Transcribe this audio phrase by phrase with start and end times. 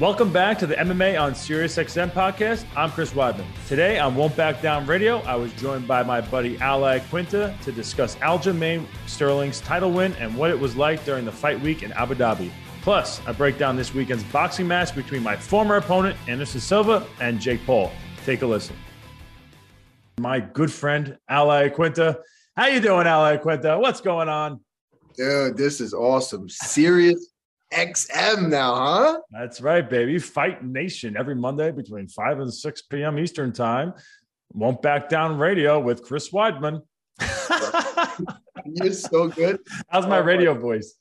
[0.00, 2.64] Welcome back to the MMA on SiriusXM podcast.
[2.76, 3.44] I'm Chris Weidman.
[3.68, 7.70] Today on Won't Back Down Radio, I was joined by my buddy Al Iaquinta to
[7.70, 11.92] discuss Aljamain Sterling's title win and what it was like during the fight week in
[11.92, 12.50] Abu Dhabi.
[12.82, 17.40] Plus, I break down this weekend's boxing match between my former opponent Anderson Silva and
[17.40, 17.92] Jake Paul.
[18.24, 18.74] Take a listen.
[20.18, 22.16] My good friend Al Iaquinta.
[22.56, 23.78] How you doing, Al Quinta?
[23.78, 24.58] What's going on?
[25.16, 26.48] Dude, this is awesome.
[26.48, 27.33] Sirius
[27.72, 29.20] XM now, huh?
[29.30, 30.18] That's right, baby.
[30.18, 33.18] Fight Nation every Monday between 5 and 6 p.m.
[33.18, 33.94] Eastern Time.
[34.52, 36.82] Won't back down radio with Chris Weidman.
[38.66, 39.60] You're so good.
[39.88, 40.96] How's oh my radio voice?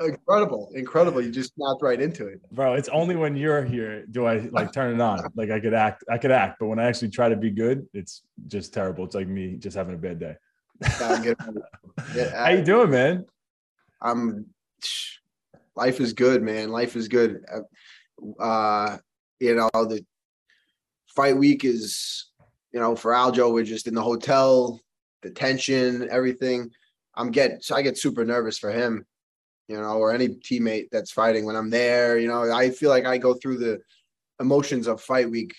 [0.00, 1.20] Incredible, incredible.
[1.20, 2.40] You just snapped right into it.
[2.52, 5.20] Bro, it's only when you're here do I like turn it on.
[5.34, 7.86] Like I could act, I could act, but when I actually try to be good,
[7.92, 9.04] it's just terrible.
[9.04, 10.36] It's like me just having a bad day.
[10.82, 13.24] How you doing, man?
[14.00, 14.46] I'm
[15.76, 16.70] life is good, man.
[16.70, 17.44] Life is good.
[18.40, 18.96] Uh,
[19.38, 20.04] you know, the
[21.14, 22.26] fight week is,
[22.72, 24.80] you know, for Aljo, we're just in the hotel,
[25.22, 26.70] the tension, everything.
[27.14, 29.06] I'm getting, so I get super nervous for him,
[29.68, 32.18] you know, or any teammate that's fighting when I'm there.
[32.18, 33.80] You know, I feel like I go through the
[34.40, 35.54] emotions of fight week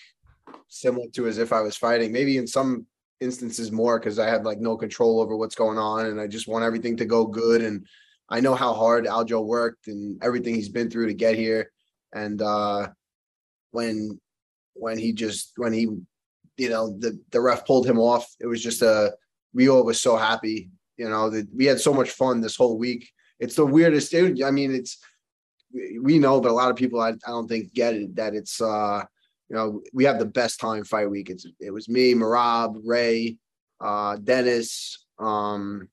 [0.68, 2.12] similar to as if I was fighting.
[2.12, 2.86] Maybe in some
[3.20, 6.48] instances more because I have like no control over what's going on, and I just
[6.48, 7.86] want everything to go good and
[8.30, 11.70] I know how hard Aljo worked and everything he's been through to get here.
[12.12, 12.88] And uh,
[13.70, 14.20] when
[14.74, 15.88] when he just when he
[16.56, 19.14] you know the the ref pulled him off, it was just a
[19.54, 20.70] we all was so happy.
[20.96, 23.08] You know that we had so much fun this whole week.
[23.40, 24.14] It's the weirdest.
[24.14, 24.98] I mean, it's
[26.02, 28.60] we know, but a lot of people I, I don't think get it that it's
[28.60, 29.04] uh
[29.48, 31.30] you know we have the best time fight week.
[31.30, 33.36] It's it was me, Merab, Ray,
[33.80, 35.88] uh, Dennis, um,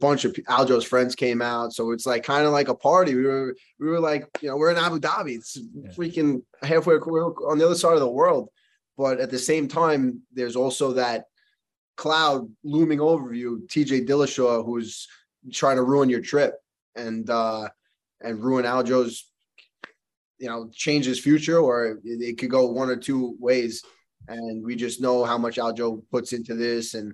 [0.00, 3.14] bunch of Aljo's friends came out, so it's like kind of like a party.
[3.14, 5.36] We were we were like you know we're in Abu Dhabi.
[5.36, 5.90] It's yeah.
[5.92, 8.48] freaking halfway on the other side of the world,
[8.96, 11.24] but at the same time, there's also that
[11.96, 13.66] cloud looming over you.
[13.70, 14.04] T.J.
[14.04, 15.06] Dillashaw, who's
[15.52, 16.54] trying to ruin your trip
[16.96, 17.68] and uh
[18.20, 19.30] and ruin Aljo's
[20.38, 23.82] you know change his future, or it, it could go one or two ways.
[24.26, 27.12] And we just know how much Aljo puts into this and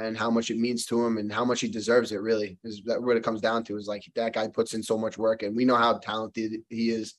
[0.00, 2.82] and how much it means to him and how much he deserves it really is
[2.86, 5.42] that what it comes down to is like that guy puts in so much work
[5.42, 7.14] and we know how talented he is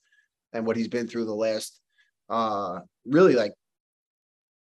[0.53, 1.79] and what he's been through the last
[2.29, 3.53] uh really like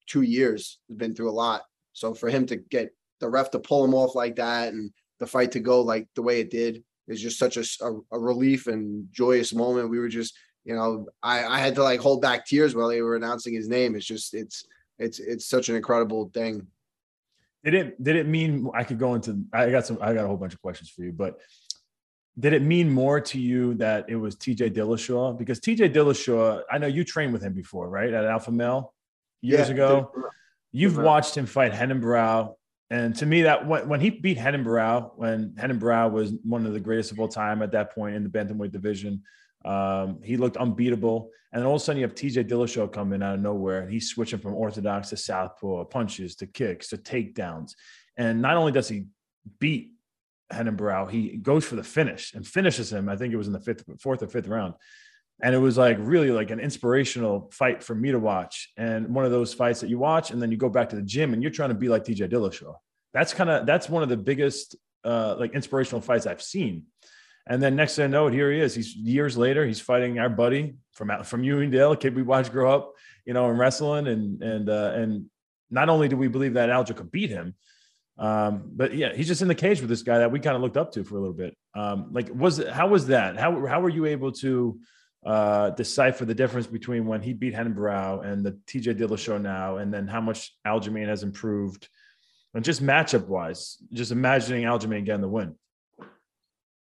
[0.09, 1.63] two years has been through a lot.
[1.93, 4.91] So for him to get the ref to pull him off like that and
[5.21, 7.65] the fight to go like the way it did is just such a,
[8.13, 9.91] a, relief and joyous moment.
[9.91, 13.03] We were just you know I, I had to like hold back tears while they
[13.03, 13.95] were announcing his name.
[13.95, 14.65] It's just it's
[14.99, 16.67] it's it's such an incredible thing
[17.71, 20.29] did it did it mean I could go into I got some I got a
[20.29, 21.39] whole bunch of questions for you, but
[22.39, 25.37] did it mean more to you that it was TJ Dillashaw?
[25.37, 28.13] Because TJ Dillashaw, I know you trained with him before, right?
[28.13, 28.95] At Alpha Male
[29.43, 30.13] years yeah, ago.
[30.71, 31.03] You've mm-hmm.
[31.03, 32.55] watched him fight Barão.
[32.91, 36.81] And to me, that when, when he beat Barão, when Barão was one of the
[36.81, 39.23] greatest of all time at that point in the bantamweight division,
[39.65, 41.31] um, he looked unbeatable.
[41.53, 43.93] And then all of a sudden, you have TJ Dillashaw coming out of nowhere, and
[43.93, 47.73] he's switching from orthodox to southpaw, punches to kicks to takedowns.
[48.17, 49.07] And not only does he
[49.59, 49.93] beat
[50.53, 53.09] Barão, he goes for the finish and finishes him.
[53.09, 54.75] I think it was in the fifth, fourth or fifth round.
[55.41, 58.73] And it was like really like an inspirational fight for me to watch.
[58.77, 61.03] And one of those fights that you watch, and then you go back to the
[61.03, 62.75] gym and you're trying to be like TJ Dillashaw.
[63.15, 66.85] That's kind of that's one of the biggest uh, like inspirational fights I've seen.
[67.49, 68.75] And then next thing I know it, here he is.
[68.75, 72.93] He's years later, he's fighting our buddy from from Uniondale, kid we watched grow up,
[73.25, 74.07] you know, in wrestling.
[74.07, 75.27] And and uh, and
[75.71, 77.55] not only do we believe that Aljo could beat him,
[78.19, 80.63] um, but yeah, he's just in the cage with this guy that we kind of
[80.63, 81.57] looked up to for a little bit.
[81.75, 83.39] Um, like, was how was that?
[83.39, 84.79] How how were you able to
[85.25, 89.93] uh, decipher the difference between when he beat Barão and the TJ Dillashaw now, and
[89.95, 91.89] then how much Aljamain has improved,
[92.55, 95.55] and just matchup wise, just imagining Aljamain getting the win.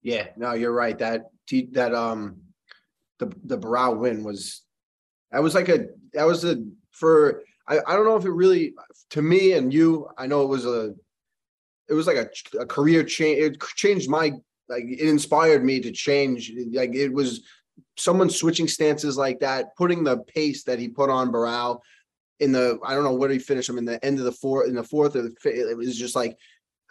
[0.05, 0.97] Yeah, no, you're right.
[0.99, 1.31] That
[1.73, 2.37] that um
[3.19, 4.63] the the Barão win was
[5.33, 6.63] that was like a that was a
[6.93, 8.75] for I, I don't know if it really
[9.11, 10.95] to me and you I know it was a
[11.89, 12.29] it was like a,
[12.59, 14.33] a career change it changed my
[14.69, 17.43] like it inspired me to change like it was
[17.97, 21.81] someone switching stances like that putting the pace that he put on Barão
[22.41, 24.69] in the I don't know where he finished him in the end of the fourth
[24.69, 26.37] in the fourth or the it was just like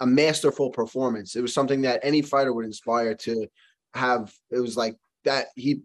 [0.01, 1.35] a masterful performance.
[1.35, 3.47] It was something that any fighter would inspire to
[3.93, 4.33] have.
[4.51, 5.81] It was like that he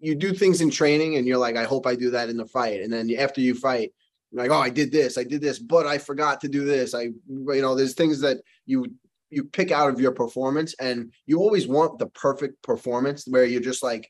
[0.00, 2.46] you do things in training and you're like, I hope I do that in the
[2.46, 2.82] fight.
[2.82, 3.92] And then after you fight,
[4.30, 6.94] you're like, oh, I did this, I did this, but I forgot to do this.
[6.94, 8.86] I, you know, there's things that you
[9.30, 13.60] you pick out of your performance, and you always want the perfect performance where you're
[13.60, 14.08] just like,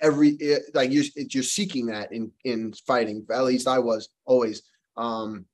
[0.00, 3.26] every eh, like you're you're seeking that in in fighting.
[3.30, 4.62] At least I was always.
[4.96, 5.46] Um,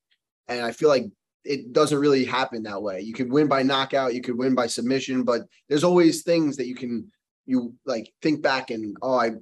[0.48, 1.06] and I feel like
[1.44, 3.00] it doesn't really happen that way.
[3.00, 6.66] You could win by knockout, you could win by submission, but there's always things that
[6.66, 7.10] you can
[7.46, 9.32] you like think back and oh I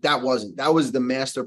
[0.00, 1.46] that wasn't that was the master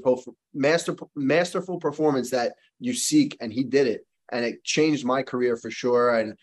[0.54, 4.06] master masterful performance that you seek and he did it.
[4.32, 6.18] And it changed my career for sure.
[6.18, 6.36] And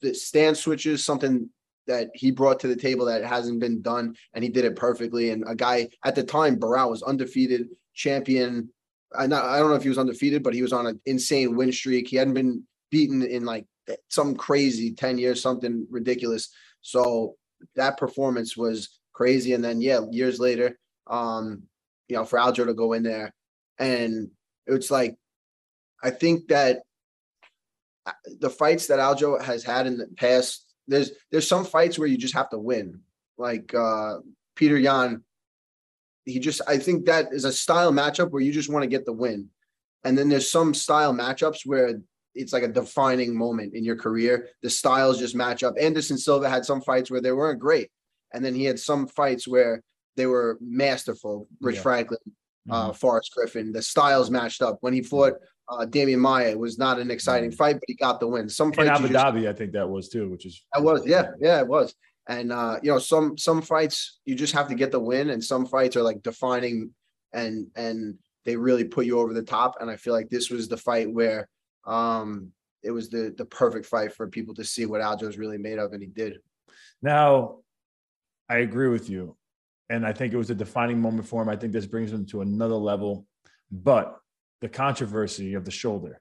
[0.00, 1.50] the stand switches something
[1.86, 5.30] that he brought to the table that hasn't been done and he did it perfectly.
[5.30, 8.70] And a guy at the time Barao was undefeated champion.
[9.16, 11.56] I not I don't know if he was undefeated but he was on an insane
[11.56, 12.08] win streak.
[12.08, 12.64] He hadn't been
[12.94, 13.66] beaten in like
[14.08, 16.50] some crazy 10 years something ridiculous
[16.80, 17.34] so
[17.74, 21.62] that performance was crazy and then yeah years later um
[22.08, 23.34] you know for Aljo to go in there
[23.78, 24.30] and
[24.66, 25.16] it's like
[26.04, 26.82] I think that
[28.06, 32.08] uh, the fights that Aljo has had in the past, there's there's some fights where
[32.08, 33.00] you just have to win.
[33.38, 34.18] Like uh
[34.54, 35.24] Peter Yan,
[36.26, 39.06] he just I think that is a style matchup where you just want to get
[39.06, 39.48] the win.
[40.04, 42.00] And then there's some style matchups where
[42.34, 44.48] it's like a defining moment in your career.
[44.62, 45.74] The styles just match up.
[45.80, 47.90] Anderson Silva had some fights where they weren't great.
[48.32, 49.82] And then he had some fights where
[50.16, 51.48] they were masterful.
[51.60, 51.82] Rich yeah.
[51.82, 52.18] Franklin,
[52.70, 52.92] uh, mm-hmm.
[52.92, 54.78] Forrest Griffin, the styles matched up.
[54.80, 55.34] When he fought
[55.68, 57.56] uh, Demian Maia, it was not an exciting mm-hmm.
[57.56, 58.48] fight, but he got the win.
[58.48, 61.30] Some fights in Abu Dhabi, I think that was too, which is that was yeah,
[61.40, 61.94] yeah, it was.
[62.28, 65.42] And uh, you know, some some fights you just have to get the win, and
[65.42, 66.90] some fights are like defining
[67.34, 69.76] and and they really put you over the top.
[69.80, 71.48] And I feel like this was the fight where
[71.86, 72.52] um
[72.82, 75.92] it was the the perfect fight for people to see what Aljo's really made of,
[75.92, 76.38] and he did.
[77.02, 77.58] Now,
[78.48, 79.36] I agree with you.
[79.90, 81.48] And I think it was a defining moment for him.
[81.48, 83.26] I think this brings him to another level.
[83.70, 84.18] But
[84.60, 86.20] the controversy of the shoulder.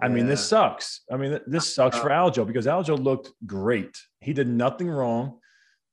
[0.00, 0.14] I yeah.
[0.14, 1.02] mean, this sucks.
[1.12, 3.96] I mean, this sucks for uh, Aljo because Aljo looked great.
[4.20, 5.38] He did nothing wrong.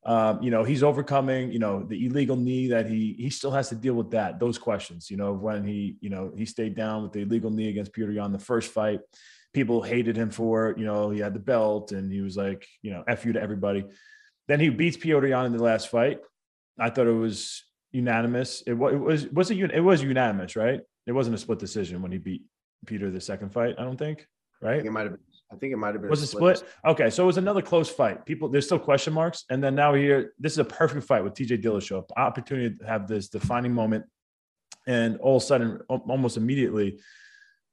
[0.04, 3.70] Um, you know, he's overcoming, you know, the illegal knee that he he still has
[3.70, 7.04] to deal with that, those questions, you know, when he, you know, he stayed down
[7.04, 9.02] with the illegal knee against Peter Yan the first fight.
[9.54, 12.66] People hated him for it, you know, he had the belt and he was like,
[12.82, 13.86] you know, F you to everybody.
[14.48, 16.20] Then he beats Petr Yan in the last fight.
[16.80, 18.64] I thought it was unanimous.
[18.66, 20.82] It was it was was it it was unanimous, right?
[21.06, 22.44] It wasn't a split decision when he beat
[22.86, 23.76] Peter the second fight.
[23.78, 24.28] I don't think,
[24.62, 24.84] right?
[24.84, 25.22] It might have been.
[25.52, 26.10] I think it might have been.
[26.10, 26.60] Was it split?
[26.60, 26.72] split?
[26.86, 28.26] Okay, so it was another close fight.
[28.26, 31.34] People, there's still question marks, and then now here, this is a perfect fight with
[31.34, 32.04] TJ Dillashaw.
[32.16, 34.06] Opportunity to have this defining moment,
[34.88, 37.00] and all of a sudden, almost immediately,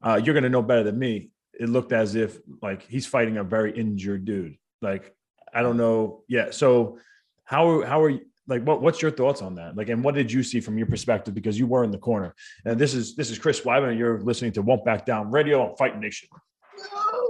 [0.02, 1.30] uh, you're going to know better than me.
[1.58, 4.56] It looked as if like he's fighting a very injured dude.
[4.82, 5.14] Like
[5.54, 6.24] I don't know.
[6.28, 6.50] Yeah.
[6.50, 6.98] So
[7.44, 8.20] how how are you?
[8.48, 10.86] like what, what's your thoughts on that like and what did you see from your
[10.86, 12.34] perspective because you were in the corner
[12.64, 15.76] and this is this is chris weidman you're listening to won't back down radio on
[15.76, 16.28] fight nation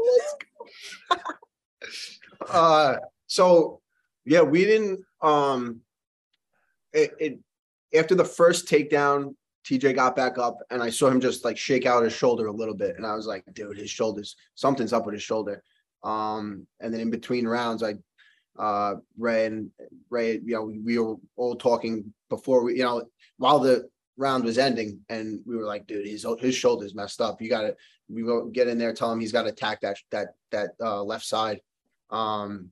[0.06, 0.34] let's
[1.10, 1.16] go.
[2.50, 2.96] uh
[3.26, 3.80] so
[4.24, 5.80] yeah we didn't um
[6.92, 7.38] it, it
[7.94, 9.34] after the first takedown
[9.66, 12.52] tj got back up and i saw him just like shake out his shoulder a
[12.52, 15.62] little bit and i was like dude his shoulders something's up with his shoulder
[16.04, 17.94] um and then in between rounds i
[18.58, 19.70] uh, Ray and
[20.10, 23.04] Ray, you know, we were all talking before we, you know,
[23.36, 27.40] while the round was ending, and we were like, dude, his his shoulders messed up.
[27.40, 27.76] You got to,
[28.08, 31.02] we go get in there, tell him he's got to attack that that that uh,
[31.02, 31.60] left side.
[32.10, 32.70] Um,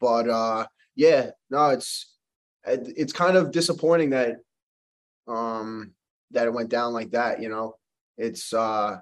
[0.00, 2.14] but uh, yeah, no, it's
[2.64, 4.36] it's kind of disappointing that
[5.28, 5.92] um
[6.32, 7.40] that it went down like that.
[7.40, 7.76] You know,
[8.18, 8.98] it's uh,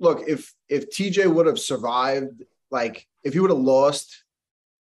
[0.00, 4.24] look if if TJ would have survived, like if he would have lost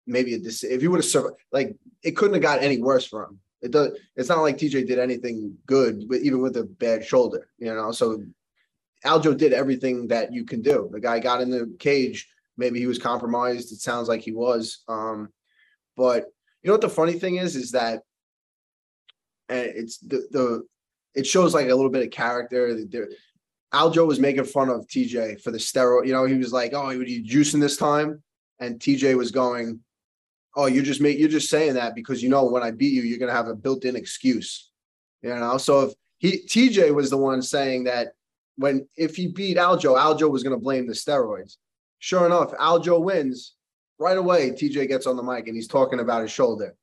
[0.06, 3.24] maybe a if he would have survived, like it couldn't have got any worse for
[3.24, 3.38] him.
[3.62, 3.98] It does.
[4.16, 7.92] It's not like TJ did anything good, but even with a bad shoulder, you know.
[7.92, 8.22] So
[9.04, 10.88] Aljo did everything that you can do.
[10.92, 12.28] The guy got in the cage.
[12.56, 13.72] Maybe he was compromised.
[13.72, 14.82] It sounds like he was.
[14.88, 15.28] Um,
[15.96, 16.26] but
[16.62, 18.02] you know what the funny thing is is that
[19.48, 20.62] and it's the the
[21.14, 22.76] it shows like a little bit of character.
[23.72, 26.06] Aljo was making fun of TJ for the steroid.
[26.06, 28.22] You know, he was like, "Oh, are you juicing this time?"
[28.58, 29.80] And TJ was going,
[30.56, 33.02] oh, you're just make you're just saying that because you know when I beat you,
[33.02, 34.70] you're gonna have a built-in excuse.
[35.22, 38.12] You know, so if he TJ was the one saying that
[38.60, 41.56] when if he beat Aljo, Aljo was gonna blame the steroids.
[41.98, 43.54] Sure enough, Aljo wins
[43.98, 44.50] right away.
[44.50, 46.74] TJ gets on the mic and he's talking about his shoulder.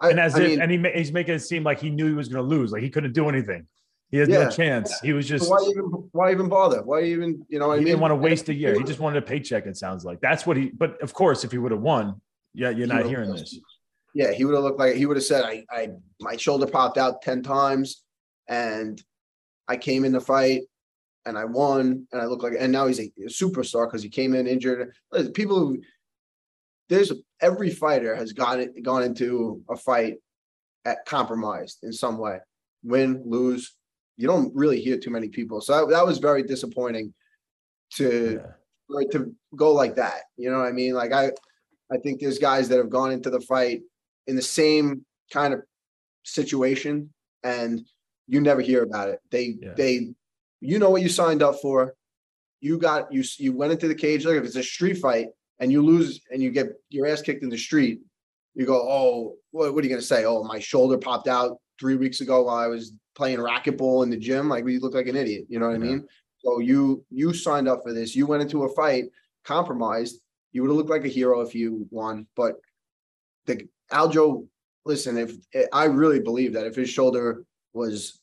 [0.00, 2.06] I, and as I if, mean, and he, he's making it seem like he knew
[2.06, 3.66] he was going to lose, like he couldn't do anything.
[4.10, 4.90] He had yeah, no chance.
[4.90, 5.08] Yeah.
[5.08, 6.82] He was just so why even why even bother?
[6.82, 7.72] Why even you know?
[7.72, 7.86] he I mean?
[7.86, 8.74] didn't want to waste a year.
[8.74, 9.66] He just wanted a paycheck.
[9.66, 10.70] It sounds like that's what he.
[10.70, 12.20] But of course, if he would have won,
[12.54, 13.58] yeah, you're not hearing this.
[14.14, 16.96] Yeah, he would have looked like he would have said, I, I, my shoulder popped
[16.96, 18.02] out 10 times
[18.48, 19.00] and
[19.68, 20.62] I came in the fight
[21.28, 24.34] and I won and I look like, and now he's a, superstar because he came
[24.34, 24.92] in injured.
[25.34, 25.78] People who,
[26.88, 30.14] there's every fighter has gone, gone into a fight
[30.84, 32.38] at compromised in some way.
[32.82, 33.74] Win, lose.
[34.16, 35.60] You don't really hear too many people.
[35.60, 37.12] So that, that was very disappointing
[37.94, 38.40] to
[38.90, 39.00] yeah.
[39.12, 40.22] to go like that.
[40.36, 40.94] You know what I mean?
[40.94, 41.30] Like I
[41.92, 43.82] I think there's guys that have gone into the fight
[44.26, 45.60] in the same kind of
[46.24, 47.12] situation
[47.44, 47.86] and
[48.26, 49.20] you never hear about it.
[49.30, 49.74] They yeah.
[49.76, 50.14] they
[50.60, 51.94] you know what you signed up for.
[52.60, 54.24] You got you you went into the cage.
[54.24, 55.28] Like if it's a street fight
[55.60, 58.00] and you lose and you get your ass kicked in the street,
[58.54, 60.24] you go, oh, what, what are you gonna say?
[60.24, 64.16] Oh, my shoulder popped out three weeks ago while I was playing racquetball in the
[64.16, 64.48] gym.
[64.48, 65.44] Like you look like an idiot.
[65.48, 65.86] You know what yeah.
[65.86, 66.08] I mean?
[66.38, 68.16] So you you signed up for this.
[68.16, 69.04] You went into a fight
[69.44, 70.20] compromised.
[70.52, 72.26] You would have looked like a hero if you won.
[72.34, 72.56] But
[73.46, 74.46] the Aljo,
[74.84, 75.34] listen, if
[75.72, 78.20] I really believe that if his shoulder was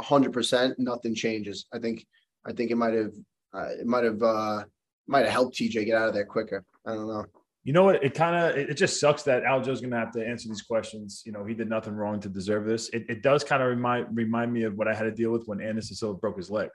[0.00, 1.66] hundred percent, nothing changes.
[1.72, 2.06] I think
[2.46, 3.12] I think it might have
[3.54, 4.64] uh, it might have uh
[5.06, 6.64] might have helped TJ get out of there quicker.
[6.86, 7.24] I don't know.
[7.64, 8.04] You know what?
[8.04, 11.22] It kind of it just sucks that Aljo's going to have to answer these questions.
[11.26, 12.88] You know, he did nothing wrong to deserve this.
[12.90, 15.46] It, it does kind of remind remind me of what I had to deal with
[15.46, 16.70] when Anderson Silva broke his leg.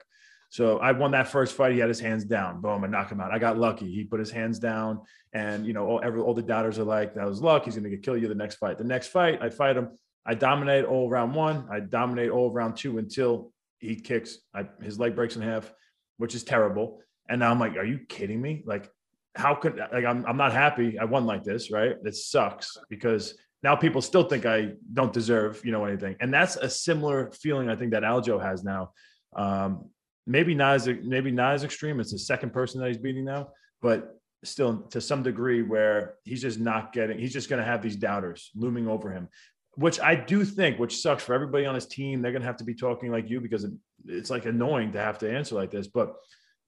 [0.50, 1.72] So I won that first fight.
[1.72, 2.60] He had his hands down.
[2.60, 3.32] Boom, I knock him out.
[3.32, 3.90] I got lucky.
[3.90, 5.00] He put his hands down,
[5.32, 7.64] and you know, all, every, all the doubters are like, "That was luck.
[7.64, 9.96] He's going to kill you the next fight." The next fight, I fight him.
[10.24, 11.68] I dominate all round one.
[11.70, 14.38] I dominate all round two until he kicks.
[14.54, 15.72] I, his leg breaks in half,
[16.18, 17.00] which is terrible.
[17.28, 18.62] And now I'm like, "Are you kidding me?
[18.66, 18.90] Like,
[19.34, 20.98] how could like I'm I'm not happy.
[20.98, 21.96] I won like this, right?
[22.04, 26.16] It sucks because now people still think I don't deserve, you know, anything.
[26.20, 28.92] And that's a similar feeling I think that Aljo has now.
[29.34, 29.90] Um,
[30.26, 32.00] maybe not as maybe not as extreme.
[32.00, 33.50] It's the second person that he's beating now,
[33.80, 37.18] but still to some degree where he's just not getting.
[37.18, 39.28] He's just going to have these doubters looming over him,
[39.76, 42.22] which I do think, which sucks for everybody on his team.
[42.22, 43.72] They're going to have to be talking like you because it,
[44.06, 46.16] it's like annoying to have to answer like this, but.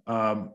[0.06, 0.50] Um,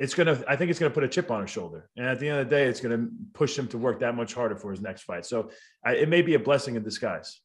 [0.00, 0.42] it's gonna.
[0.48, 2.48] I think it's gonna put a chip on his shoulder, and at the end of
[2.48, 5.26] the day, it's gonna push him to work that much harder for his next fight.
[5.26, 5.50] So,
[5.84, 7.38] I, it may be a blessing in disguise.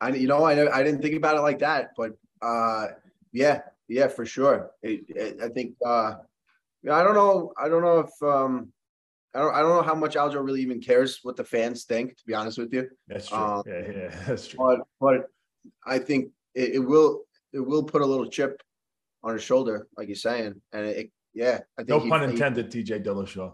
[0.00, 2.88] I, you know, I I didn't think about it like that, but uh,
[3.32, 4.72] yeah, yeah, for sure.
[4.82, 5.74] It, it, I think.
[5.84, 6.14] Uh,
[6.90, 7.52] I don't know.
[7.56, 8.22] I don't know if.
[8.22, 8.72] Um,
[9.34, 9.54] I don't.
[9.54, 12.16] I don't know how much Aljo really even cares what the fans think.
[12.16, 12.88] To be honest with you.
[13.06, 13.38] That's true.
[13.38, 14.58] Um, yeah, yeah, that's true.
[14.58, 15.26] But, but
[15.86, 17.22] I think it, it, will.
[17.52, 18.62] It will put a little chip
[19.22, 21.10] on his shoulder, like you're saying, and it.
[21.34, 21.60] Yeah.
[21.78, 22.72] I think no he, pun intended.
[22.72, 23.52] He, TJ Dillashaw.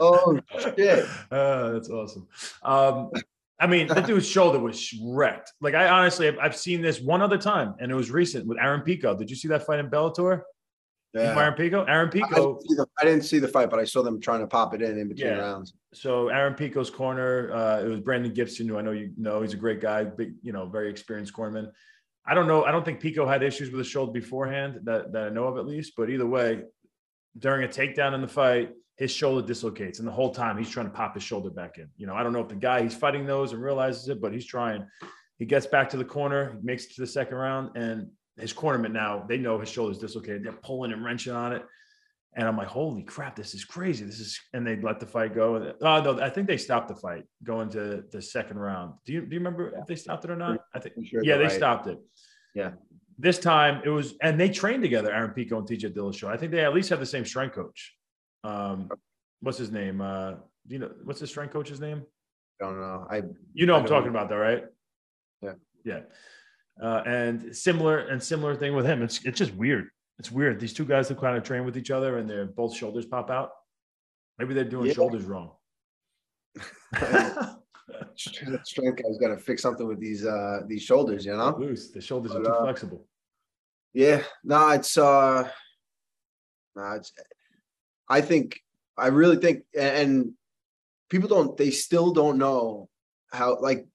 [0.00, 1.06] oh shit!
[1.30, 2.26] Uh, that's awesome.
[2.62, 3.10] Um,
[3.58, 5.52] I mean, that dude's shoulder was wrecked.
[5.60, 8.58] Like I honestly, I've, I've, seen this one other time, and it was recent with
[8.58, 9.16] Aaron Pico.
[9.16, 10.42] Did you see that fight in Bellator?
[11.14, 11.38] Yeah.
[11.38, 11.84] Aaron Pico.
[11.84, 12.26] Aaron Pico.
[12.26, 14.74] I didn't, the, I didn't, see the fight, but I saw them trying to pop
[14.74, 15.38] it in in between yeah.
[15.38, 15.74] rounds.
[15.92, 19.42] So Aaron Pico's corner, uh, it was Brandon Gibson, who I know you know.
[19.42, 21.70] He's a great guy, big, you know, very experienced cornerman.
[22.24, 22.64] I don't know.
[22.64, 25.58] I don't think Pico had issues with his shoulder beforehand that, that I know of
[25.58, 25.94] at least.
[25.96, 26.62] But either way,
[27.38, 30.86] during a takedown in the fight, his shoulder dislocates, and the whole time he's trying
[30.86, 31.88] to pop his shoulder back in.
[31.96, 34.32] You know, I don't know if the guy he's fighting those and realizes it, but
[34.32, 34.86] he's trying.
[35.38, 38.08] He gets back to the corner, makes it to the second round, and
[38.38, 40.44] his cornerman now they know his shoulder's dislocated.
[40.44, 41.64] They're pulling and wrenching on it,
[42.34, 44.04] and I'm like, holy crap, this is crazy.
[44.04, 45.74] This is, and they let the fight go.
[45.82, 48.94] Oh no, I think they stopped the fight going to the second round.
[49.04, 50.60] Do you do you remember if they stopped it or not?
[50.74, 51.52] I think sure yeah, they right.
[51.52, 51.98] stopped it.
[52.54, 52.72] Yeah.
[53.18, 56.28] This time it was, and they trained together, Aaron Pico and TJ Dillashaw.
[56.28, 57.94] I think they at least have the same strength coach.
[58.42, 58.88] Um,
[59.40, 60.00] what's his name?
[60.00, 60.32] Uh,
[60.66, 62.02] do you know what's the strength coach's name?
[62.60, 63.06] I don't know.
[63.10, 63.22] I
[63.52, 64.64] you know I I'm talking about though, right?
[65.42, 65.52] Yeah.
[65.84, 66.00] Yeah.
[66.80, 69.02] Uh, and similar and similar thing with him.
[69.02, 69.88] It's it's just weird.
[70.18, 70.60] It's weird.
[70.60, 73.30] These two guys have kind of train with each other and their both shoulders pop
[73.30, 73.50] out.
[74.38, 74.94] Maybe they're doing yeah.
[74.94, 75.52] shoulders wrong.
[78.16, 81.56] strength guy's got to fix something with these uh these shoulders, you know.
[81.58, 81.90] Loose.
[81.90, 83.06] The shoulders but, are too uh, flexible.
[83.92, 84.22] Yeah.
[84.44, 85.48] No, it's uh.
[86.74, 87.12] No, it's.
[88.08, 88.62] I think
[88.96, 90.32] I really think, and
[91.08, 92.88] people don't, they still don't know
[93.32, 93.86] how, like,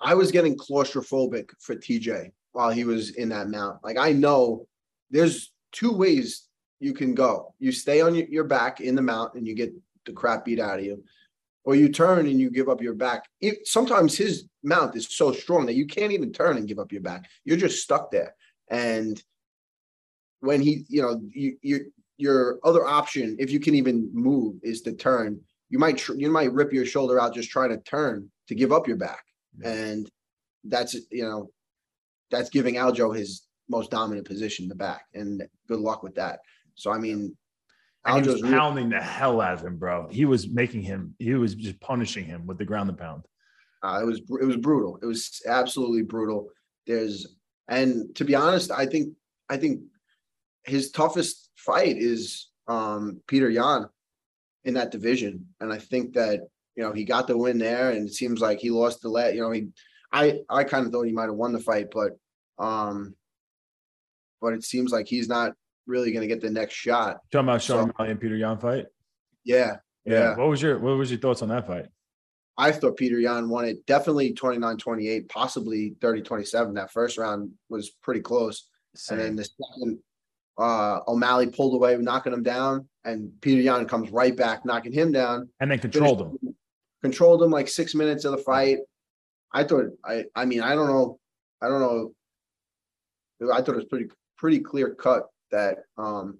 [0.00, 3.82] I was getting claustrophobic for TJ while he was in that mount.
[3.82, 4.66] Like, I know
[5.10, 6.48] there's two ways
[6.80, 7.54] you can go.
[7.58, 9.72] You stay on your back in the mount and you get
[10.04, 11.02] the crap beat out of you,
[11.64, 13.24] or you turn and you give up your back.
[13.40, 16.92] It, sometimes his mount is so strong that you can't even turn and give up
[16.92, 17.28] your back.
[17.44, 18.34] You're just stuck there.
[18.68, 19.22] And
[20.40, 24.82] when he, you know, you, you your other option, if you can even move, is
[24.82, 25.40] to turn.
[25.68, 28.72] You might tr- you might rip your shoulder out just trying to turn to give
[28.72, 29.24] up your back,
[29.64, 30.10] and
[30.64, 31.48] that's you know
[32.30, 36.40] that's giving Aljo his most dominant position, the back, and good luck with that.
[36.74, 37.36] So I mean,
[38.04, 40.08] and he was pounding the hell out of him, bro.
[40.08, 41.14] He was making him.
[41.18, 43.22] He was just punishing him with the ground and pound.
[43.82, 44.98] Uh, it was it was brutal.
[45.02, 46.48] It was absolutely brutal.
[46.86, 47.36] There's
[47.68, 49.14] and to be honest, I think
[49.48, 49.80] I think
[50.64, 53.88] his toughest fight is um, Peter Yan
[54.64, 56.40] in that division, and I think that
[56.76, 59.34] you know, he got the win there, and it seems like he lost the let.
[59.34, 59.68] You know, he,
[60.12, 62.12] I, I kind of thought he might have won the fight, but,
[62.58, 63.14] um,
[64.40, 65.52] but it seems like he's not
[65.86, 67.18] really going to get the next shot.
[67.32, 68.86] Talking about Sean so, O'Malley and Peter Yan fight.
[69.44, 70.36] Yeah, yeah, yeah.
[70.36, 71.86] What was your What was your thoughts on that fight?
[72.58, 76.74] I thought Peter Yan won it definitely 29 28, possibly 30 27.
[76.74, 78.68] That first round was pretty close.
[78.94, 79.18] Same.
[79.18, 79.98] And then the second,
[80.58, 85.12] uh, O'Malley pulled away, knocking him down, and Peter Yan comes right back, knocking him
[85.12, 85.48] down.
[85.60, 86.45] And then controlled him.
[87.06, 88.78] Controlled him like six minutes of the fight.
[89.54, 91.20] I thought, I, I mean, I don't know.
[91.62, 93.52] I don't know.
[93.52, 96.38] I thought it was pretty, pretty clear cut that, um,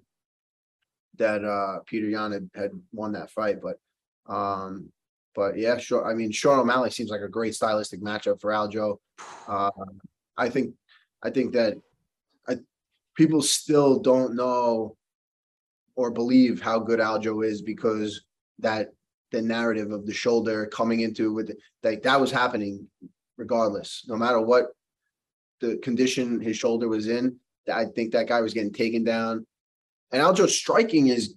[1.15, 3.59] that, uh, Peter Yan had, had won that fight.
[3.61, 3.79] But,
[4.27, 4.91] um,
[5.35, 6.05] but yeah, sure.
[6.05, 8.97] I mean, Sean O'Malley seems like a great stylistic matchup for Aljo.
[9.47, 9.71] Uh,
[10.35, 10.73] I think,
[11.23, 11.75] I think that
[12.45, 12.57] I,
[13.15, 14.97] people still don't know
[15.95, 18.25] or believe how good Aljo is because
[18.59, 18.89] that
[19.31, 22.87] the narrative of the shoulder coming into with like that was happening
[23.37, 24.67] regardless, no matter what
[25.59, 27.37] the condition his shoulder was in.
[27.71, 29.45] I think that guy was getting taken down,
[30.11, 31.35] and Aljo's striking is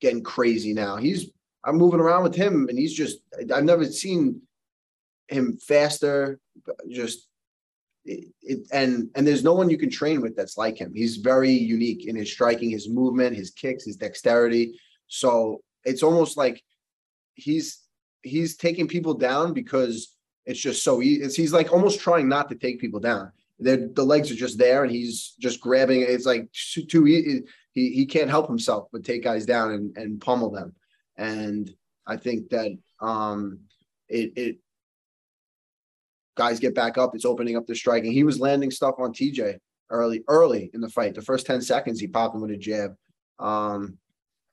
[0.00, 0.96] getting crazy now.
[0.96, 1.30] He's
[1.64, 3.18] I'm moving around with him, and he's just
[3.52, 4.42] I've never seen
[5.28, 6.38] him faster.
[6.90, 7.28] Just
[8.04, 10.92] it, it, and and there's no one you can train with that's like him.
[10.94, 14.78] He's very unique in his striking, his movement, his kicks, his dexterity.
[15.06, 16.62] So it's almost like
[17.34, 17.82] he's
[18.22, 20.14] he's taking people down because
[20.46, 21.22] it's just so easy.
[21.22, 23.32] It's, he's like almost trying not to take people down.
[23.58, 26.02] They're, the legs are just there, and he's just grabbing.
[26.02, 30.20] It's like too, too he he can't help himself but take guys down and, and
[30.20, 30.74] pummel them.
[31.16, 31.70] And
[32.06, 33.60] I think that um,
[34.08, 34.58] it, it
[36.36, 37.14] guys get back up.
[37.14, 38.12] It's opening up the striking.
[38.12, 39.58] He was landing stuff on TJ
[39.90, 41.14] early, early in the fight.
[41.14, 42.94] The first 10 seconds, he popped him with a jab.
[43.38, 43.98] Um,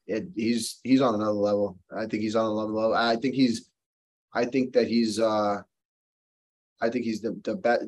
[0.07, 1.77] it, he's he's on another level.
[1.95, 2.93] I think he's on another level.
[2.93, 3.69] I think he's
[4.33, 5.61] I think that he's uh
[6.81, 7.85] I think he's the the best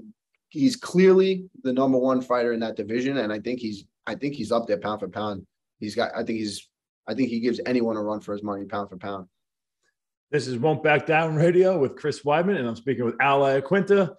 [0.50, 3.17] he's clearly the number one fighter in that division.
[3.17, 5.46] And I think he's I think he's up there pound for pound.
[5.80, 6.67] He's got I think he's
[7.08, 9.28] I think he gives anyone a run for his money, pound for pound.
[10.32, 14.13] This is Won't Back Down Radio with Chris Weidman, and I'm speaking with Al Iaquinta.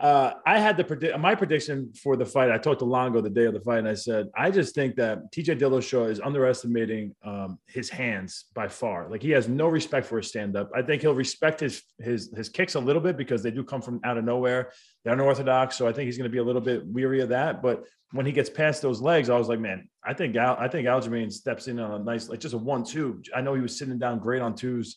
[0.00, 2.50] Uh, I had the predict my prediction for the fight.
[2.50, 4.96] I talked to Longo the day of the fight, and I said I just think
[4.96, 9.10] that TJ Dillashaw is underestimating um, his hands by far.
[9.10, 10.70] Like he has no respect for his stand up.
[10.74, 13.82] I think he'll respect his his his kicks a little bit because they do come
[13.82, 14.72] from out of nowhere.
[15.04, 17.60] They're unorthodox, so I think he's going to be a little bit weary of that.
[17.60, 20.68] But when he gets past those legs, I was like, man, I think Al, I
[20.68, 23.22] think Aljamain steps in on a nice, like just a one two.
[23.36, 24.96] I know he was sitting down great on twos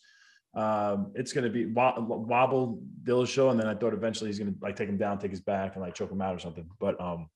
[0.56, 4.60] um, it's going to be wobble Dillashaw, and then I thought eventually he's going to
[4.62, 6.70] like take him down, take his back, and like choke him out or something.
[6.80, 7.30] But um,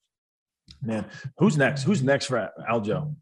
[0.81, 1.05] man,
[1.37, 1.83] who's next?
[1.83, 3.15] Who's next for Aljo?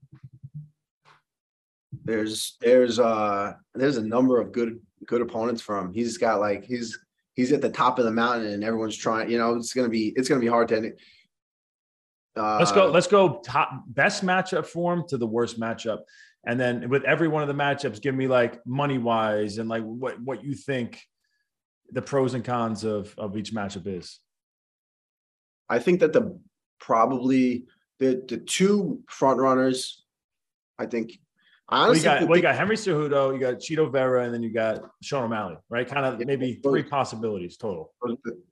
[2.03, 5.93] There's there's uh there's a number of good good opponents for him.
[5.93, 6.99] He's got like he's
[7.33, 9.31] he's at the top of the mountain, and everyone's trying.
[9.31, 10.91] You know, it's gonna be it's gonna be hard to.
[12.37, 12.91] Uh, let's go.
[12.91, 13.39] Let's go.
[13.45, 15.99] Top best matchup form to the worst matchup
[16.45, 19.83] and then with every one of the matchups give me like money wise and like
[19.83, 21.01] what what you think
[21.91, 24.19] the pros and cons of of each matchup is
[25.69, 26.39] i think that the
[26.79, 27.65] probably
[27.99, 30.03] the the two front runners
[30.79, 31.19] i think
[31.69, 34.43] honestly well, you got, well, you got henry cejudo you got chito vera and then
[34.43, 37.91] you got sean o'malley right kind of yeah, maybe three possibilities total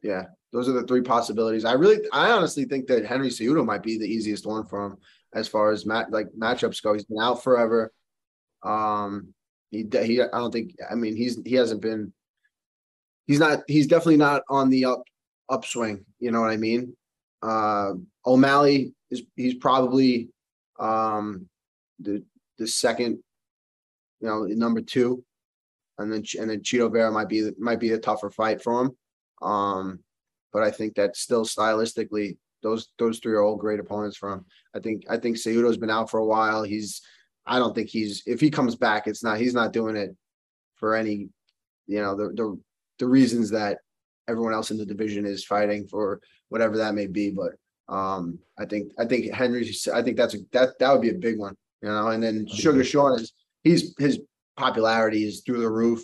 [0.02, 3.84] yeah those are the three possibilities i really i honestly think that henry cejudo might
[3.84, 4.98] be the easiest one for him
[5.34, 6.94] as far as mat like matchups go.
[6.94, 7.92] He's been out forever.
[8.64, 9.34] Um,
[9.72, 10.22] he he.
[10.22, 10.76] I don't think.
[10.90, 12.14] I mean, he's he hasn't been.
[13.28, 13.62] He's not.
[13.68, 15.04] He's definitely not on the up
[15.50, 16.06] upswing.
[16.20, 16.96] You know what I mean?
[17.42, 17.94] Uh,
[18.26, 19.24] O'Malley is.
[19.36, 20.30] He's probably
[20.80, 21.48] um,
[22.00, 22.24] the
[22.58, 23.20] the second.
[24.20, 25.24] You know, number two,
[25.98, 28.92] and then and then Chito Vera might be might be a tougher fight for him.
[29.42, 30.00] Um,
[30.54, 34.46] but I think that still stylistically those those three are all great opponents for him.
[34.74, 36.64] I think I think Cejudo's been out for a while.
[36.64, 37.02] He's
[37.46, 40.16] I don't think he's if he comes back, it's not he's not doing it
[40.76, 41.30] for any
[41.86, 42.60] you know the the
[43.00, 43.80] the reasons that
[44.28, 47.32] everyone else in the division is fighting for whatever that may be.
[47.32, 47.54] But
[47.94, 51.16] um I think I think Henry I think that's a that that would be a
[51.16, 54.22] big one, you know, and then Sugar Sean is he's his
[54.56, 56.02] popularity is through the roof.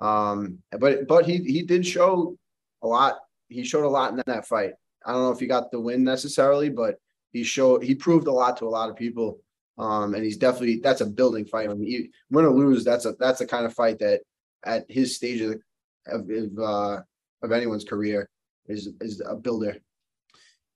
[0.00, 2.36] Um but but he he did show
[2.82, 3.18] a lot
[3.48, 4.72] he showed a lot in that fight.
[5.04, 6.96] I don't know if he got the win necessarily, but
[7.32, 9.40] he showed he proved a lot to a lot of people.
[9.78, 11.70] Um, and he's definitely that's a building fight.
[11.70, 14.20] I mean, he, win or lose, that's a that's the kind of fight that
[14.64, 15.60] at his stage of
[16.06, 17.00] of of, uh,
[17.42, 18.28] of anyone's career
[18.66, 19.78] is is a builder.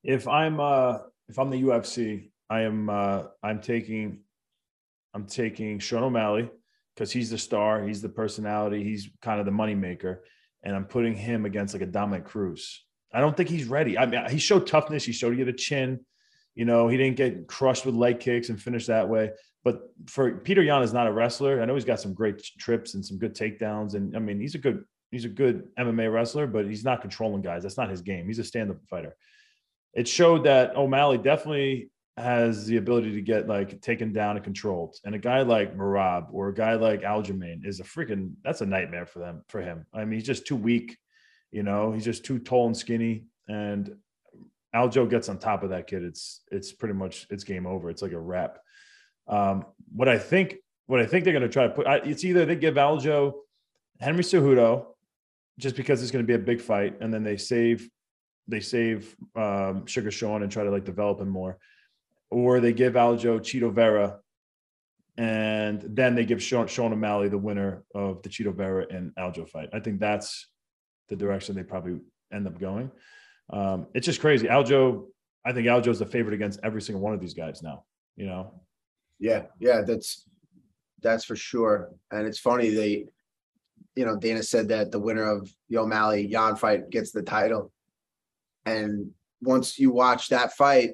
[0.03, 4.21] If I'm uh if I'm the UFC, I am uh I'm taking
[5.16, 6.50] I'm taking Sean O'Malley
[6.94, 10.18] because he's the star, he's the personality, he's kind of the moneymaker,
[10.62, 12.85] and I'm putting him against like a Dominick Cruz.
[13.14, 13.96] I don't think he's ready.
[13.96, 15.05] I mean, he showed toughness.
[15.05, 16.00] He showed he had a chin.
[16.55, 19.31] You know, he didn't get crushed with leg kicks and finish that way.
[19.64, 21.62] But for Peter Yan is not a wrestler.
[21.62, 23.94] I know he's got some great trips and some good takedowns.
[23.94, 27.40] And I mean, he's a good he's a good MMA wrestler, but he's not controlling
[27.40, 27.62] guys.
[27.62, 28.26] That's not his game.
[28.26, 29.16] He's a stand-up fighter.
[29.94, 34.96] It showed that O'Malley definitely has the ability to get like taken down and controlled.
[35.05, 38.66] And a guy like Merab or a guy like Aljamain is a freaking that's a
[38.66, 39.87] nightmare for them for him.
[39.92, 40.96] I mean, he's just too weak.
[41.52, 43.24] You know, he's just too tall and skinny.
[43.48, 43.96] And
[44.74, 47.90] Aljo gets on top of that kid, it's it's pretty much it's game over.
[47.90, 48.59] It's like a wrap.
[49.29, 52.24] Um, what I think what I think they're going to try to put, I, it's
[52.24, 53.35] either they give Aljo
[54.00, 54.87] Henry Cejudo
[55.59, 57.88] just because it's going to be a big fight, and then they save
[58.48, 61.59] they save um, Sugar Sean and try to like develop him more,
[62.30, 64.18] or they give Aljo Chito Vera,
[65.16, 69.48] and then they give Sean, Sean O'Malley the winner of the Chito Vera and Aljo
[69.48, 69.70] fight.
[69.72, 70.48] I think that's
[71.08, 72.00] the direction they probably
[72.32, 72.90] end up going.
[73.50, 74.48] Um, it's just crazy.
[74.48, 75.06] Aljo,
[75.44, 77.84] I think Aljo's the favorite against every single one of these guys now.
[78.16, 78.62] You know.
[79.18, 80.24] Yeah, yeah, that's
[81.02, 81.90] that's for sure.
[82.10, 83.06] And it's funny they,
[83.94, 87.72] you know, Dana said that the winner of the O'Malley Yan fight gets the title.
[88.64, 89.10] And
[89.40, 90.90] once you watch that fight,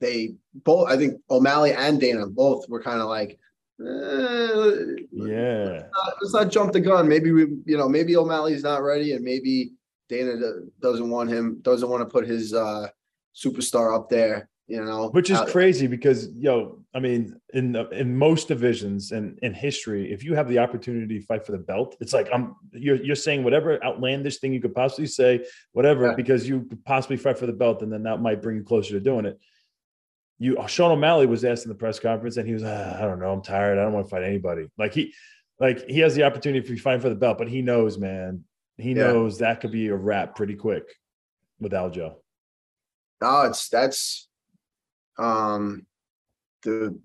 [0.00, 3.38] they both, I think O'Malley and Dana both were kind of like,
[3.80, 7.08] eh, yeah, let's not, let's not jump the gun.
[7.08, 9.72] Maybe we, you know, maybe O'Malley's not ready, and maybe
[10.08, 10.36] Dana
[10.80, 12.88] doesn't want him, doesn't want to put his uh,
[13.34, 14.48] superstar up there.
[14.66, 19.36] You know, which is uh, crazy because yo, I mean, in in most divisions and
[19.42, 22.54] in history, if you have the opportunity to fight for the belt, it's like I'm
[22.70, 26.14] you're you're saying whatever outlandish thing you could possibly say, whatever, yeah.
[26.14, 28.92] because you could possibly fight for the belt, and then that might bring you closer
[28.92, 29.40] to doing it.
[30.40, 33.20] You Sean O'Malley was asked in the press conference, and he was, ah, I don't
[33.20, 34.66] know, I'm tired, I don't want to fight anybody.
[34.76, 35.14] Like he,
[35.60, 38.44] like he has the opportunity for fighting for the belt, but he knows, man,
[38.78, 39.04] he yeah.
[39.04, 40.84] knows that could be a wrap pretty quick
[41.60, 42.14] with Aljo.
[43.20, 44.28] No, it's that's
[45.18, 45.86] um
[46.62, 46.98] the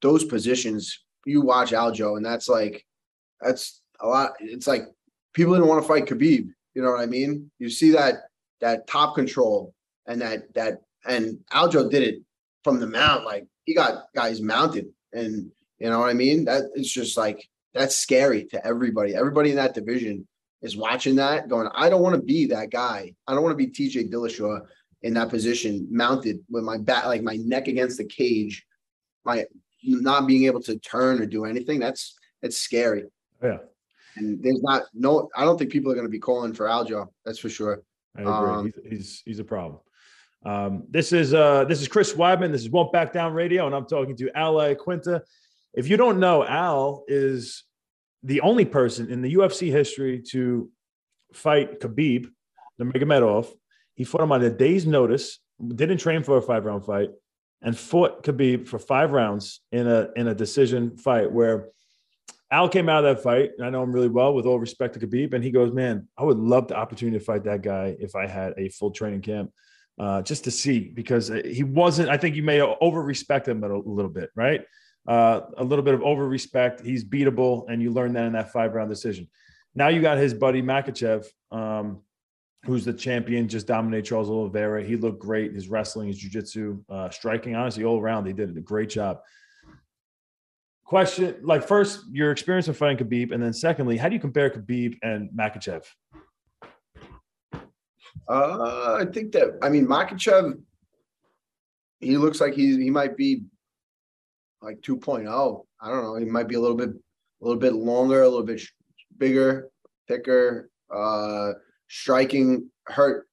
[0.00, 2.84] those positions you watch Aljo and that's like
[3.40, 4.82] that's a lot it's like
[5.32, 8.14] people didn't want to fight Khabib you know what I mean you see that
[8.60, 9.74] that top control
[10.06, 12.22] and that that and Aljo did it
[12.64, 16.64] from the mount like he got guys mounted and you know what I mean that
[16.74, 20.26] it's just like that's scary to everybody everybody in that division
[20.62, 23.12] is watching that going, I don't want to be that guy.
[23.26, 24.60] I don't want to be TJ Dillashaw
[25.02, 28.64] in that position, mounted with my back, like my neck against the cage,
[29.24, 29.44] my
[29.82, 31.80] not being able to turn or do anything.
[31.80, 33.04] That's it's scary.
[33.42, 33.58] Yeah.
[34.16, 37.08] And there's not no, I don't think people are going to be calling for Aljo.
[37.24, 37.82] That's for sure.
[38.16, 38.32] I agree.
[38.32, 39.80] Um, he's, he's, he's a problem.
[40.44, 42.52] Um, this is uh this is Chris Weidman.
[42.52, 45.22] This is Won't Back Down Radio, and I'm talking to Al Iaquinta.
[45.74, 47.64] If you don't know, Al is
[48.22, 50.70] the only person in the UFC history to
[51.32, 52.26] fight Khabib
[52.78, 53.48] the Nurmagomedov.
[53.94, 57.10] He fought him on a day's notice, didn't train for a five round fight,
[57.60, 61.68] and fought Khabib for five rounds in a in a decision fight where
[62.50, 64.94] Al came out of that fight, and I know him really well with all respect
[64.94, 67.96] to Khabib, and he goes, "Man, I would love the opportunity to fight that guy
[67.98, 69.52] if I had a full training camp."
[69.98, 72.08] Uh, just to see because he wasn't.
[72.08, 74.62] I think you may over respect him a, little bit, right?
[75.06, 76.80] uh, a little bit of over respect.
[76.84, 79.28] He's beatable, and you learn that in that five round decision.
[79.74, 82.02] Now you got his buddy Makhachev, um,
[82.64, 84.84] who's the champion, just dominate Charles Oliveira.
[84.84, 85.52] He looked great.
[85.54, 89.20] His wrestling, his jiu-jitsu, uh, striking, honestly, all around, he did a great job.
[90.84, 94.50] Question, like first, your experience of fighting Khabib, and then secondly, how do you compare
[94.50, 95.84] Khabib and Makhachev?
[98.28, 100.60] Uh, I think that I mean Makhachev,
[102.00, 103.42] he looks like he he might be
[104.60, 105.64] like 2.0.
[105.80, 106.14] I don't know.
[106.16, 108.62] He might be a little bit, a little bit longer, a little bit
[109.18, 109.68] bigger,
[110.06, 110.70] thicker.
[110.94, 111.52] Uh,
[111.88, 113.26] striking hurt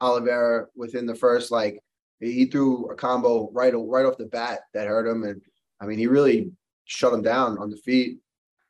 [0.00, 1.80] Oliveira within the first like
[2.20, 5.40] he threw a combo right right off the bat that hurt him, and
[5.80, 6.50] I mean he really
[6.84, 8.18] shut him down on the feet.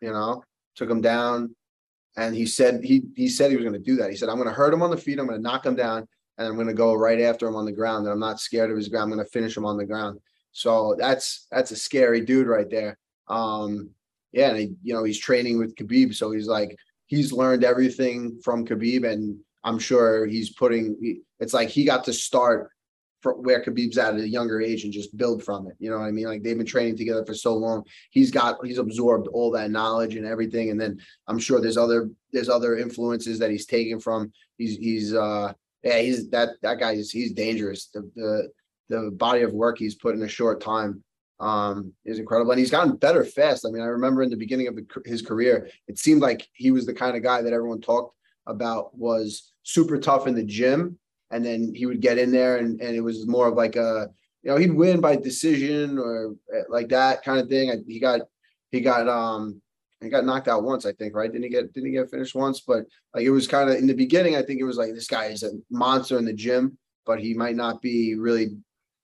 [0.01, 0.43] You know,
[0.75, 1.55] took him down,
[2.17, 4.11] and he said he he said he was going to do that.
[4.11, 5.19] He said I'm going to hurt him on the feet.
[5.19, 6.07] I'm going to knock him down,
[6.39, 8.05] and I'm going to go right after him on the ground.
[8.05, 9.11] And I'm not scared of his ground.
[9.11, 10.21] I'm going to finish him on the ground.
[10.53, 12.99] So that's that's a scary dude right there.
[13.29, 13.91] Um,
[14.33, 16.77] yeah, and he, you know he's training with Khabib, so he's like
[17.07, 21.23] he's learned everything from Khabib, and I'm sure he's putting.
[21.41, 22.71] It's like he got to start
[23.35, 25.75] where Khabib's at at a younger age and just build from it.
[25.79, 26.27] You know what I mean?
[26.27, 27.85] Like they've been training together for so long.
[28.11, 32.11] He's got he's absorbed all that knowledge and everything, and then I'm sure there's other
[32.33, 34.33] there's other influences that he's taken from.
[34.59, 37.89] He's he's uh yeah he's that that guy is he's dangerous.
[37.93, 38.51] The the
[38.89, 41.03] the body of work he's put in a short time
[41.41, 43.67] um, is incredible, and he's gotten better fast.
[43.67, 46.87] I mean, I remember in the beginning of his career, it seemed like he was
[46.87, 48.15] the kind of guy that everyone talked
[48.47, 50.99] about was super tough in the gym,
[51.31, 54.09] and then he would get in there, and and it was more of like a
[54.43, 57.85] you know he'd win by decision or eh, like that kind of thing.
[57.89, 58.21] He got
[58.71, 59.61] he got um
[60.01, 61.31] he got knocked out once, I think, right?
[61.31, 62.61] Didn't he get didn't he get finished once?
[62.61, 62.85] But
[63.15, 65.27] like it was kind of in the beginning, I think it was like this guy
[65.27, 68.57] is a monster in the gym, but he might not be really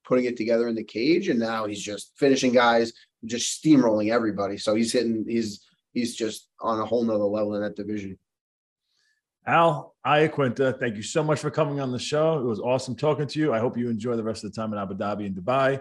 [0.04, 1.28] putting it together in the cage.
[1.28, 2.92] And now he's just finishing guys,
[3.24, 4.58] just steamrolling everybody.
[4.58, 8.18] So he's hitting, he's he's just on a whole nother level in that division.
[9.46, 12.38] Al Iaquinta, thank you so much for coming on the show.
[12.38, 13.52] It was awesome talking to you.
[13.52, 15.80] I hope you enjoy the rest of the time in Abu Dhabi and Dubai.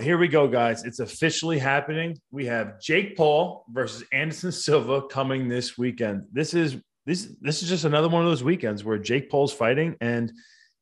[0.00, 0.84] Here we go, guys.
[0.84, 2.18] It's officially happening.
[2.32, 6.24] We have Jake Paul versus Anderson Silva coming this weekend.
[6.32, 6.76] This is
[7.06, 10.32] this this is just another one of those weekends where Jake Paul's fighting, and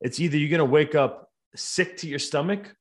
[0.01, 2.75] it's either you're gonna wake up sick to your stomach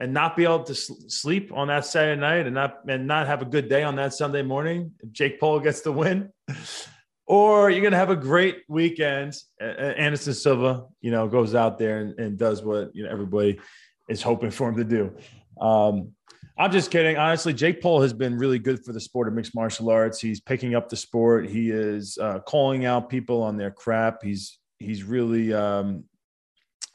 [0.00, 3.42] and not be able to sleep on that Saturday night and not and not have
[3.42, 6.30] a good day on that Sunday morning if Jake Paul gets the win.
[7.26, 9.36] or you're gonna have a great weekend.
[9.60, 13.60] Anderson Silva, you know, goes out there and, and does what you know everybody
[14.08, 15.14] is hoping for him to do.
[15.60, 16.12] Um,
[16.58, 17.16] I'm just kidding.
[17.16, 20.20] Honestly, Jake Paul has been really good for the sport of mixed martial arts.
[20.20, 21.48] He's picking up the sport.
[21.48, 24.24] He is uh, calling out people on their crap.
[24.24, 26.04] He's he's really um,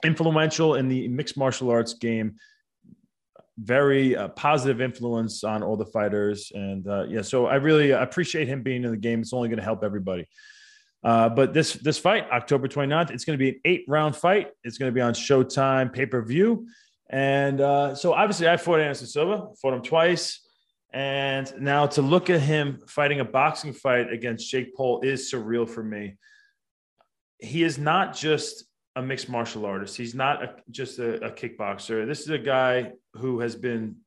[0.03, 2.35] influential in the mixed martial arts game.
[3.57, 7.21] Very uh, positive influence on all the fighters, and uh, yeah.
[7.21, 9.21] So I really appreciate him being in the game.
[9.21, 10.27] It's only going to help everybody.
[11.03, 14.49] Uh, but this this fight, October 29th, it's going to be an eight round fight.
[14.63, 16.67] It's going to be on Showtime pay per view.
[17.13, 20.39] And uh, so obviously I fought Anderson Silva, fought him twice.
[20.91, 25.69] And now to look at him fighting a boxing fight against Jake Paul is surreal
[25.69, 26.17] for me.
[27.37, 29.95] He is not just a mixed martial artist.
[29.95, 32.07] He's not a, just a, a kickboxer.
[32.07, 33.97] This is a guy who has been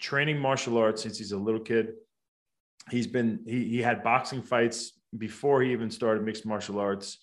[0.00, 1.92] training martial arts since he's a little kid.
[2.90, 7.18] He's been he, he had boxing fights before he even started mixed martial arts.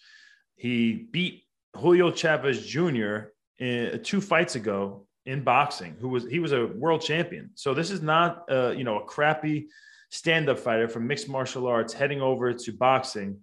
[0.56, 1.44] He beat
[1.76, 3.32] Julio Chavez Jr.
[3.60, 7.50] In, two fights ago in boxing who was he was a world champion.
[7.56, 9.68] So this is not uh, you know a crappy
[10.10, 13.40] stand-up fighter from mixed martial arts heading over to boxing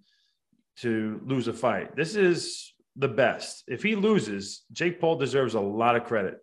[0.77, 1.97] to lose a fight.
[1.97, 3.65] This is the best.
[3.67, 6.39] If he loses, Jake Paul deserves a lot of credit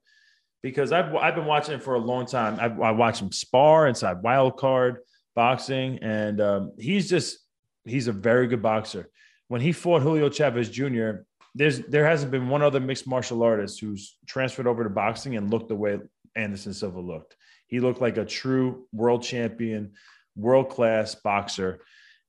[0.64, 2.58] because I've I've been watching him for a long time.
[2.60, 5.00] I've, I watched him spar inside wild card
[5.36, 7.40] boxing, and um, he's just
[7.86, 9.10] he's a very good boxer.
[9.48, 11.24] When he fought Julio Chavez Jr.,
[11.58, 15.50] there's there hasn't been one other mixed martial artist who's transferred over to boxing and
[15.50, 15.98] looked the way
[16.36, 17.36] Anderson Silva looked.
[17.66, 19.94] He looked like a true world champion,
[20.36, 21.80] world class boxer.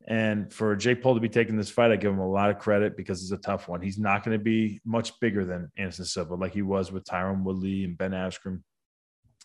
[0.06, 2.58] And for Jake Paul to be taking this fight, I give him a lot of
[2.58, 3.82] credit because it's a tough one.
[3.82, 7.42] He's not going to be much bigger than Anderson Silva, like he was with Tyron
[7.42, 8.62] Woodley and Ben Askren.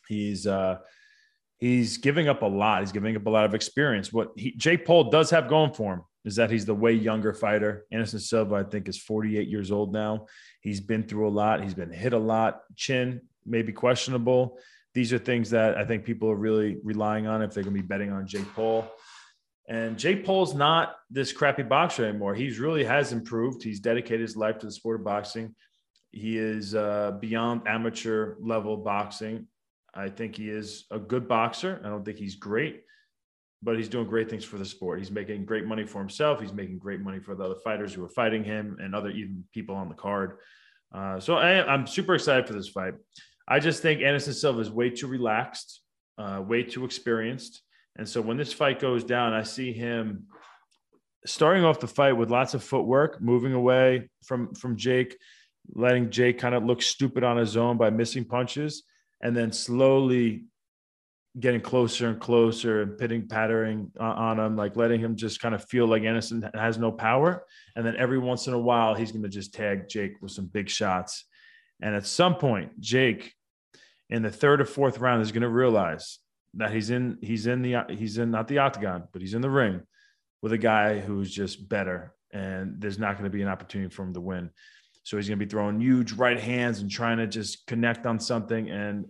[0.08, 0.78] He's uh,
[1.58, 2.80] he's giving up a lot.
[2.80, 4.14] He's giving up a lot of experience.
[4.14, 7.34] What he, Jake Paul does have going for him is that he's the way younger
[7.34, 7.86] fighter.
[7.92, 10.28] Anderson Silva, I think, is 48 years old now.
[10.62, 11.64] He's been through a lot.
[11.64, 12.62] He's been hit a lot.
[12.76, 14.58] Chin maybe questionable.
[14.94, 17.82] These are things that I think people are really relying on if they're going to
[17.82, 18.90] be betting on Jake Paul.
[19.68, 22.36] And Jake Paul's not this crappy boxer anymore.
[22.36, 23.64] He's really has improved.
[23.64, 25.56] He's dedicated his life to the sport of boxing.
[26.12, 29.48] He is uh, beyond amateur level boxing.
[29.96, 31.82] I think he is a good boxer.
[31.84, 32.84] I don't think he's great,
[33.64, 35.00] but he's doing great things for the sport.
[35.00, 36.42] He's making great money for himself.
[36.42, 39.44] He's making great money for the other fighters who are fighting him and other even
[39.54, 40.38] people on the card.
[40.94, 42.94] Uh, so I, am super excited for this fight.
[43.48, 45.82] I just think Anderson Silva is way too relaxed,
[46.18, 47.62] uh, way too experienced.
[47.96, 50.28] And so when this fight goes down, I see him
[51.26, 55.18] starting off the fight with lots of footwork, moving away from from Jake,
[55.74, 58.84] letting Jake kind of look stupid on his own by missing punches,
[59.22, 60.46] and then slowly
[61.40, 65.66] getting closer and closer and pitting pattering on him, like letting him just kind of
[65.66, 67.46] feel like Anderson has no power.
[67.76, 70.46] And then every once in a while, he's going to just tag Jake with some
[70.46, 71.26] big shots.
[71.82, 73.34] And at some point, Jake
[74.10, 76.20] in the third or fourth round is going to realize
[76.54, 79.50] that he's in, he's in the, he's in not the octagon, but he's in the
[79.50, 79.82] ring
[80.44, 82.14] with a guy who's just better.
[82.32, 84.52] And there's not going to be an opportunity for him to win.
[85.02, 88.20] So he's going to be throwing huge right hands and trying to just connect on
[88.20, 88.70] something.
[88.70, 89.06] And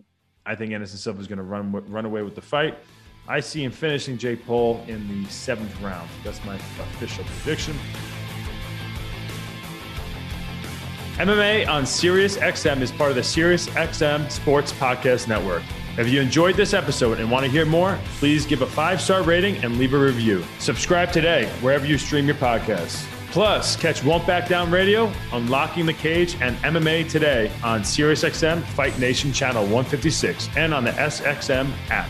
[0.46, 2.78] I think Anderson Silva is going to run run away with the fight.
[3.26, 6.08] I see him finishing Jake Paul in the seventh round.
[6.22, 7.74] That's my official prediction.
[11.16, 15.62] MMA on Sirius XM is part of the Sirius XM Sports Podcast Network.
[15.96, 19.22] If you enjoyed this episode and want to hear more, please give a five star
[19.22, 20.44] rating and leave a review.
[20.58, 23.06] Subscribe today wherever you stream your podcasts.
[23.34, 28.96] Plus, catch Won't Back Down Radio, Unlocking the Cage, and MMA Today on SiriusXM Fight
[29.00, 32.08] Nation Channel 156 and on the SXM app.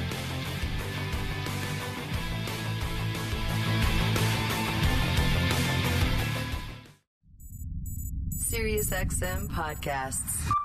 [8.36, 10.63] SiriusXM podcasts.